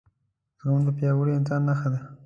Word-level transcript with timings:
زغم 0.61 0.81
دپیاوړي 0.87 1.31
انسان 1.35 1.61
نښه 1.69 1.87
ده 1.93 1.99